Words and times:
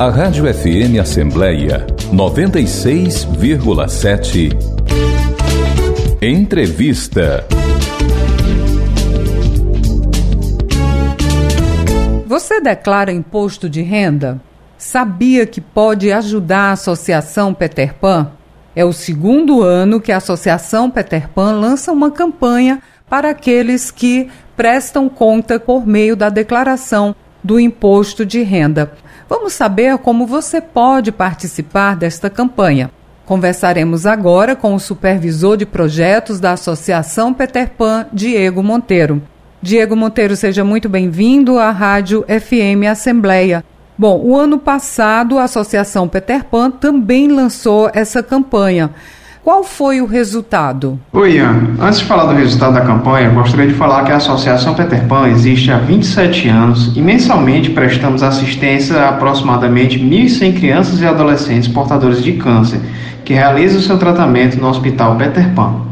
A 0.00 0.08
Rádio 0.08 0.46
FM 0.46 0.98
Assembleia 0.98 1.86
96,7. 2.10 4.48
Entrevista. 6.22 7.46
Você 12.26 12.62
declara 12.62 13.12
imposto 13.12 13.68
de 13.68 13.82
renda? 13.82 14.40
Sabia 14.78 15.44
que 15.44 15.60
pode 15.60 16.10
ajudar 16.10 16.70
a 16.70 16.72
Associação 16.72 17.52
Peter 17.52 17.92
Pan? 17.92 18.32
É 18.74 18.86
o 18.86 18.94
segundo 18.94 19.62
ano 19.62 20.00
que 20.00 20.12
a 20.12 20.16
Associação 20.16 20.90
Peter 20.90 21.28
Pan 21.28 21.52
lança 21.52 21.92
uma 21.92 22.10
campanha 22.10 22.80
para 23.06 23.28
aqueles 23.28 23.90
que 23.90 24.30
prestam 24.56 25.10
conta 25.10 25.60
por 25.60 25.86
meio 25.86 26.16
da 26.16 26.30
declaração 26.30 27.14
do 27.44 27.60
imposto 27.60 28.24
de 28.24 28.42
renda. 28.42 28.90
Vamos 29.30 29.52
saber 29.52 29.96
como 29.98 30.26
você 30.26 30.60
pode 30.60 31.12
participar 31.12 31.94
desta 31.94 32.28
campanha. 32.28 32.90
Conversaremos 33.24 34.04
agora 34.04 34.56
com 34.56 34.74
o 34.74 34.80
supervisor 34.80 35.56
de 35.56 35.64
projetos 35.64 36.40
da 36.40 36.50
Associação 36.50 37.32
Peter 37.32 37.70
Pan, 37.70 38.06
Diego 38.12 38.60
Monteiro. 38.60 39.22
Diego 39.62 39.94
Monteiro, 39.94 40.34
seja 40.34 40.64
muito 40.64 40.88
bem-vindo 40.88 41.60
à 41.60 41.70
Rádio 41.70 42.24
FM 42.24 42.90
Assembleia. 42.90 43.64
Bom, 43.96 44.20
o 44.20 44.36
ano 44.36 44.58
passado 44.58 45.38
a 45.38 45.44
Associação 45.44 46.08
Peter 46.08 46.42
Pan 46.42 46.68
também 46.68 47.28
lançou 47.28 47.88
essa 47.94 48.24
campanha. 48.24 48.90
Qual 49.42 49.64
foi 49.64 50.00
o 50.00 50.06
resultado? 50.06 50.98
Oi, 51.12 51.36
Ian. 51.36 51.76
Antes 51.80 52.00
de 52.00 52.04
falar 52.04 52.26
do 52.26 52.38
resultado 52.38 52.74
da 52.74 52.82
campanha, 52.82 53.30
gostaria 53.30 53.66
de 53.66 53.74
falar 53.74 54.04
que 54.04 54.12
a 54.12 54.16
Associação 54.16 54.74
Peter 54.74 55.02
Pan 55.06 55.28
existe 55.28 55.72
há 55.72 55.78
27 55.78 56.48
anos 56.48 56.92
e 56.94 57.00
mensalmente 57.00 57.70
prestamos 57.70 58.22
assistência 58.22 58.96
a 58.96 59.08
aproximadamente 59.10 59.98
1.100 59.98 60.58
crianças 60.58 61.00
e 61.00 61.06
adolescentes 61.06 61.68
portadores 61.68 62.22
de 62.22 62.32
câncer 62.34 62.80
que 63.24 63.32
realizam 63.32 63.80
seu 63.80 63.98
tratamento 63.98 64.60
no 64.60 64.68
Hospital 64.68 65.16
Peter 65.16 65.48
Pan 65.54 65.90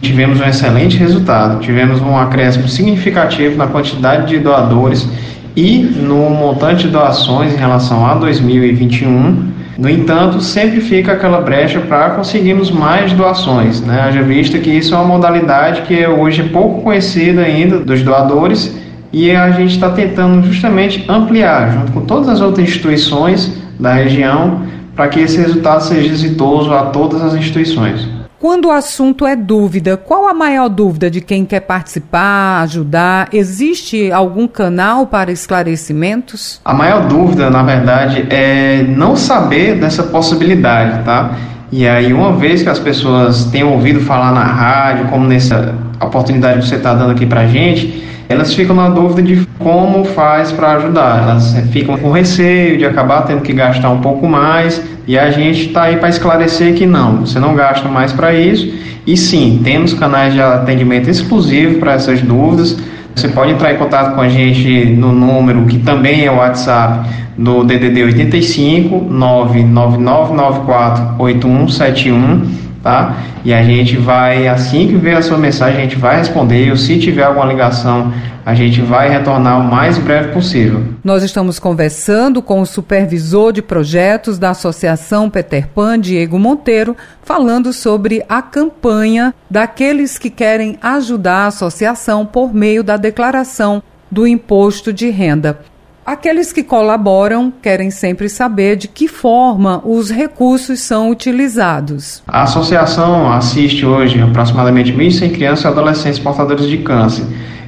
tivemos 0.00 0.40
um 0.40 0.44
excelente 0.44 0.96
resultado, 0.96 1.60
tivemos 1.60 2.00
um 2.00 2.16
acréscimo 2.16 2.68
significativo 2.68 3.56
na 3.56 3.66
quantidade 3.66 4.28
de 4.28 4.38
doadores 4.38 5.08
e 5.54 5.78
no 5.78 6.30
montante 6.30 6.84
de 6.84 6.90
doações 6.90 7.52
em 7.54 7.56
relação 7.56 8.06
a 8.06 8.14
2021. 8.14 9.55
No 9.78 9.90
entanto, 9.90 10.40
sempre 10.40 10.80
fica 10.80 11.12
aquela 11.12 11.40
brecha 11.40 11.80
para 11.80 12.10
conseguirmos 12.10 12.70
mais 12.70 13.12
doações, 13.12 13.82
né? 13.82 14.00
Haja 14.00 14.22
vista 14.22 14.58
que 14.58 14.70
isso 14.70 14.94
é 14.94 14.96
uma 14.96 15.06
modalidade 15.06 15.82
que 15.82 16.06
hoje 16.06 16.40
é 16.40 16.48
pouco 16.48 16.80
conhecida 16.80 17.42
ainda 17.42 17.80
dos 17.80 18.02
doadores 18.02 18.74
e 19.12 19.30
a 19.30 19.50
gente 19.50 19.74
está 19.74 19.90
tentando 19.90 20.46
justamente 20.46 21.04
ampliar, 21.08 21.72
junto 21.72 21.92
com 21.92 22.00
todas 22.00 22.28
as 22.28 22.40
outras 22.40 22.66
instituições 22.66 23.52
da 23.78 23.92
região, 23.92 24.62
para 24.94 25.08
que 25.08 25.20
esse 25.20 25.36
resultado 25.36 25.82
seja 25.82 26.10
exitoso 26.10 26.72
a 26.72 26.86
todas 26.86 27.22
as 27.22 27.34
instituições. 27.34 28.08
Quando 28.38 28.66
o 28.66 28.70
assunto 28.70 29.26
é 29.26 29.34
dúvida, 29.34 29.96
qual 29.96 30.28
a 30.28 30.34
maior 30.34 30.68
dúvida 30.68 31.10
de 31.10 31.22
quem 31.22 31.46
quer 31.46 31.60
participar, 31.60 32.60
ajudar? 32.62 33.28
Existe 33.32 34.12
algum 34.12 34.46
canal 34.46 35.06
para 35.06 35.32
esclarecimentos? 35.32 36.60
A 36.62 36.74
maior 36.74 37.08
dúvida, 37.08 37.48
na 37.48 37.62
verdade, 37.62 38.26
é 38.28 38.82
não 38.82 39.16
saber 39.16 39.80
dessa 39.80 40.02
possibilidade, 40.02 41.02
tá? 41.02 41.34
E 41.72 41.88
aí, 41.88 42.12
uma 42.12 42.32
vez 42.32 42.62
que 42.62 42.68
as 42.68 42.78
pessoas 42.78 43.46
tenham 43.46 43.72
ouvido 43.72 44.00
falar 44.00 44.32
na 44.32 44.44
rádio, 44.44 45.08
como 45.08 45.26
nessa 45.26 45.74
oportunidade 46.04 46.60
que 46.60 46.66
você 46.66 46.76
está 46.76 46.94
dando 46.94 47.12
aqui 47.12 47.24
para 47.24 47.46
gente, 47.46 48.04
elas 48.28 48.54
ficam 48.54 48.74
na 48.74 48.88
dúvida 48.88 49.22
de 49.22 49.46
como 49.58 50.04
faz 50.04 50.52
para 50.52 50.72
ajudar. 50.72 51.22
Elas 51.22 51.56
ficam 51.70 51.96
com 51.96 52.10
receio 52.10 52.76
de 52.76 52.84
acabar 52.84 53.22
tendo 53.22 53.42
que 53.42 53.52
gastar 53.52 53.90
um 53.90 54.00
pouco 54.00 54.26
mais 54.26 54.82
e 55.06 55.18
a 55.18 55.30
gente 55.30 55.68
está 55.68 55.84
aí 55.84 55.96
para 55.96 56.08
esclarecer 56.08 56.74
que 56.74 56.84
não, 56.84 57.18
você 57.18 57.38
não 57.38 57.54
gasta 57.54 57.88
mais 57.88 58.12
para 58.12 58.34
isso. 58.34 58.68
E 59.06 59.16
sim, 59.16 59.60
temos 59.62 59.94
canais 59.94 60.34
de 60.34 60.40
atendimento 60.40 61.08
exclusivo 61.08 61.78
para 61.78 61.92
essas 61.92 62.20
dúvidas. 62.20 62.76
Você 63.14 63.28
pode 63.28 63.52
entrar 63.52 63.72
em 63.72 63.76
contato 63.76 64.14
com 64.14 64.20
a 64.20 64.28
gente 64.28 64.86
no 64.86 65.12
número 65.12 65.64
que 65.66 65.78
também 65.78 66.24
é 66.24 66.30
o 66.30 66.36
WhatsApp 66.36 67.08
do 67.38 67.62
DDD 67.62 68.02
85 68.02 69.06
99994 69.08 71.14
8171 71.18 72.65
tá? 72.86 73.16
E 73.44 73.52
a 73.52 73.64
gente 73.64 73.96
vai, 73.96 74.46
assim 74.46 74.86
que 74.86 74.94
ver 74.94 75.16
a 75.16 75.22
sua 75.22 75.36
mensagem, 75.36 75.80
a 75.80 75.82
gente 75.82 75.96
vai 75.96 76.18
responder. 76.18 76.70
Ou 76.70 76.76
se 76.76 77.00
tiver 77.00 77.24
alguma 77.24 77.44
ligação, 77.44 78.12
a 78.44 78.54
gente 78.54 78.80
vai 78.80 79.08
retornar 79.08 79.60
o 79.60 79.64
mais 79.64 79.98
breve 79.98 80.32
possível. 80.32 80.84
Nós 81.02 81.24
estamos 81.24 81.58
conversando 81.58 82.40
com 82.40 82.60
o 82.60 82.66
supervisor 82.66 83.52
de 83.52 83.60
projetos 83.60 84.38
da 84.38 84.50
Associação 84.50 85.28
Peter 85.28 85.66
Pan, 85.66 85.98
Diego 85.98 86.38
Monteiro, 86.38 86.96
falando 87.24 87.72
sobre 87.72 88.24
a 88.28 88.40
campanha 88.40 89.34
daqueles 89.50 90.16
que 90.16 90.30
querem 90.30 90.78
ajudar 90.80 91.38
a 91.38 91.46
associação 91.48 92.24
por 92.24 92.54
meio 92.54 92.84
da 92.84 92.96
declaração 92.96 93.82
do 94.08 94.28
imposto 94.28 94.92
de 94.92 95.10
renda. 95.10 95.58
Aqueles 96.06 96.52
que 96.52 96.62
colaboram 96.62 97.52
querem 97.60 97.90
sempre 97.90 98.28
saber 98.28 98.76
de 98.76 98.86
que 98.86 99.08
forma 99.08 99.82
os 99.84 100.08
recursos 100.08 100.78
são 100.78 101.10
utilizados. 101.10 102.22
A 102.28 102.44
associação 102.44 103.32
assiste 103.32 103.84
hoje 103.84 104.22
aproximadamente 104.22 104.92
1.100 104.92 105.32
crianças 105.32 105.64
e 105.64 105.66
adolescentes 105.66 106.20
portadores 106.20 106.68
de 106.68 106.78
câncer. 106.78 107.24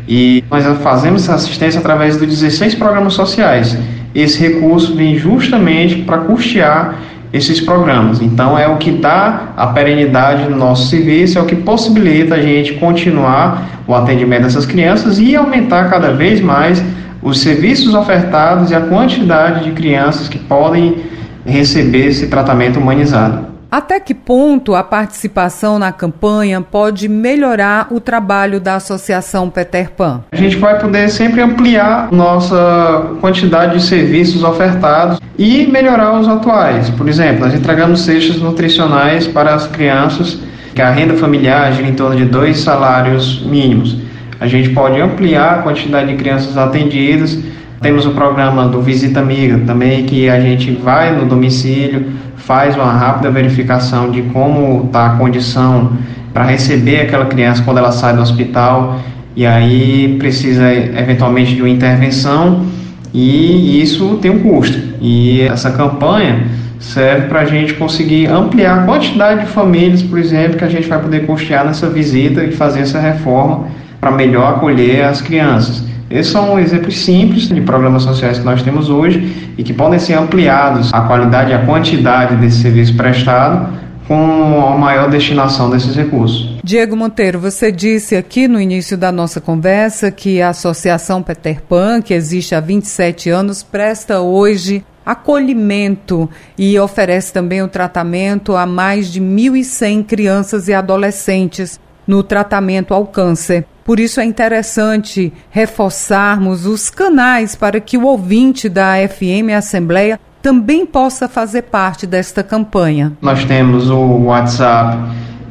E 0.07 0.45
nós 0.49 0.65
fazemos 0.85 1.25
essa 1.25 1.35
assistência 1.35 1.81
através 1.81 2.17
dos 2.17 2.29
16 2.29 2.77
programas 2.77 3.15
sociais. 3.15 3.77
Esse 4.15 4.39
recurso 4.39 4.95
vem 4.95 5.19
justamente 5.19 6.03
para 6.03 6.19
custear 6.19 6.97
esses 7.33 7.61
programas. 7.61 8.23
Então, 8.23 8.57
é 8.57 8.69
o 8.69 8.77
que 8.77 8.93
dá 8.93 9.49
a 9.57 9.67
perenidade 9.67 10.49
no 10.49 10.57
nosso 10.57 10.89
serviço, 10.89 11.39
é 11.39 11.43
o 11.43 11.45
que 11.45 11.57
possibilita 11.57 12.37
a 12.37 12.41
gente 12.41 12.75
continuar 12.75 13.83
o 13.85 13.95
atendimento 13.97 14.43
dessas 14.43 14.65
crianças 14.65 15.19
e 15.19 15.35
aumentar 15.35 15.91
cada 15.91 16.13
vez 16.13 16.41
mais 16.41 16.81
os 17.29 17.41
serviços 17.41 17.95
ofertados 17.95 18.71
e 18.71 18.75
a 18.75 18.81
quantidade 18.81 19.65
de 19.65 19.73
crianças 19.73 20.29
que 20.29 20.39
podem 20.39 21.05
receber 21.45 22.07
esse 22.07 22.27
tratamento 22.29 22.79
humanizado. 22.79 23.47
Até 23.71 24.01
que 24.01 24.15
ponto 24.15 24.75
a 24.75 24.83
participação 24.83 25.79
na 25.79 25.93
campanha 25.93 26.63
pode 26.63 27.07
melhorar 27.07 27.89
o 27.91 28.01
trabalho 28.01 28.59
da 28.59 28.77
Associação 28.77 29.51
Peter 29.51 29.91
Pan? 29.91 30.23
A 30.33 30.37
gente 30.37 30.57
vai 30.57 30.79
poder 30.79 31.11
sempre 31.11 31.43
ampliar 31.43 32.09
nossa 32.11 33.13
quantidade 33.21 33.75
de 33.75 33.85
serviços 33.85 34.43
ofertados 34.43 35.21
e 35.37 35.67
melhorar 35.67 36.19
os 36.19 36.27
atuais. 36.27 36.89
Por 36.89 37.07
exemplo, 37.07 37.45
nós 37.45 37.53
entregamos 37.53 38.01
cestas 38.01 38.41
nutricionais 38.41 39.27
para 39.27 39.55
as 39.55 39.67
crianças 39.67 40.39
que 40.75 40.81
a 40.81 40.89
renda 40.89 41.13
familiar 41.15 41.71
gira 41.75 41.89
em 41.89 41.95
torno 41.95 42.17
de 42.17 42.25
dois 42.25 42.61
salários 42.61 43.45
mínimos 43.45 44.08
a 44.41 44.47
gente 44.47 44.71
pode 44.71 45.01
ampliar 45.01 45.59
a 45.59 45.63
quantidade 45.63 46.11
de 46.11 46.17
crianças 46.17 46.57
atendidas. 46.57 47.39
Temos 47.81 48.07
o 48.07 48.11
programa 48.11 48.67
do 48.67 48.81
Visita 48.81 49.21
Amiga 49.21 49.59
também, 49.67 50.05
que 50.05 50.29
a 50.29 50.41
gente 50.41 50.71
vai 50.73 51.15
no 51.15 51.27
domicílio, 51.27 52.07
faz 52.37 52.77
uma 52.77 52.93
rápida 52.93 53.31
verificação 53.31 54.11
de 54.11 54.23
como 54.23 54.87
está 54.87 55.07
a 55.07 55.11
condição 55.17 55.93
para 56.33 56.45
receber 56.45 57.01
aquela 57.01 57.27
criança 57.27 57.63
quando 57.63 57.79
ela 57.79 57.91
sai 57.93 58.15
do 58.15 58.23
hospital 58.23 59.01
e 59.35 59.45
aí 59.45 60.17
precisa 60.19 60.73
eventualmente 60.73 61.55
de 61.55 61.63
uma 61.63 61.69
intervenção 61.69 62.67
e 63.13 63.81
isso 63.81 64.19
tem 64.21 64.31
um 64.31 64.41
custo. 64.41 64.79
E 65.01 65.43
essa 65.43 65.71
campanha 65.71 66.47
serve 66.79 67.27
para 67.27 67.41
a 67.41 67.45
gente 67.45 67.75
conseguir 67.75 68.27
ampliar 68.27 68.81
a 68.81 68.83
quantidade 68.85 69.41
de 69.41 69.47
famílias, 69.47 70.03
por 70.03 70.19
exemplo, 70.19 70.57
que 70.57 70.65
a 70.65 70.69
gente 70.69 70.89
vai 70.89 71.01
poder 71.01 71.27
custear 71.27 71.65
nessa 71.65 71.89
visita 71.89 72.45
e 72.45 72.53
fazer 72.53 72.81
essa 72.81 73.01
reforma 73.01 73.67
para 74.01 74.11
melhor 74.11 74.55
acolher 74.55 75.05
as 75.05 75.21
crianças. 75.21 75.83
Esses 76.11 76.33
são 76.33 76.59
exemplos 76.59 76.99
simples 76.99 77.49
de 77.49 77.61
programas 77.61 78.03
sociais 78.03 78.39
que 78.39 78.45
nós 78.45 78.63
temos 78.63 78.89
hoje 78.89 79.53
e 79.59 79.63
que 79.63 79.75
podem 79.75 79.99
ser 79.99 80.15
ampliados 80.15 80.93
a 80.93 81.03
qualidade 81.03 81.51
e 81.51 81.55
a 81.55 81.67
quantidade 81.67 82.37
desse 82.37 82.63
serviço 82.63 82.97
prestado 82.97 83.77
com 84.07 84.67
a 84.67 84.79
maior 84.79 85.11
destinação 85.11 85.69
desses 85.69 85.95
recursos. 85.95 86.57
Diego 86.65 86.97
Monteiro, 86.97 87.39
você 87.39 87.71
disse 87.71 88.17
aqui 88.17 88.49
no 88.49 88.59
início 88.59 88.97
da 88.97 89.13
nossa 89.13 89.39
conversa 89.39 90.11
que 90.11 90.41
a 90.41 90.49
Associação 90.49 91.23
Peter 91.23 91.61
Pan, 91.63 92.01
que 92.01 92.15
existe 92.15 92.55
há 92.55 92.61
27 92.61 93.29
anos, 93.29 93.63
presta 93.63 94.21
hoje 94.21 94.83
acolhimento 95.05 96.29
e 96.57 96.79
oferece 96.79 97.33
também 97.33 97.63
o 97.63 97.69
tratamento 97.69 98.57
a 98.57 98.65
mais 98.65 99.13
de 99.13 99.21
1.100 99.21 100.05
crianças 100.05 100.69
e 100.69 100.75
adolescentes 100.75 101.79
no 102.07 102.23
tratamento 102.23 102.95
ao 102.95 103.07
câncer. 103.07 103.67
Por 103.89 103.99
isso 103.99 104.21
é 104.21 104.25
interessante 104.27 105.33
reforçarmos 105.49 106.67
os 106.67 106.91
canais 106.91 107.57
para 107.57 107.81
que 107.81 107.97
o 107.97 108.05
ouvinte 108.05 108.69
da 108.69 108.97
FM 109.09 109.57
Assembleia 109.57 110.21
também 110.43 110.85
possa 110.85 111.27
fazer 111.27 111.63
parte 111.63 112.07
desta 112.07 112.43
campanha. 112.43 113.15
Nós 113.23 113.47
temos 113.47 113.89
o 113.89 114.25
WhatsApp 114.25 114.99